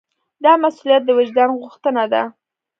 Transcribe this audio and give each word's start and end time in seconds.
دا 0.43 0.51
مسوولیت 0.63 1.01
د 1.05 1.09
وجدان 1.19 1.49
غوښتنه 1.61 2.03
ده. 2.13 2.23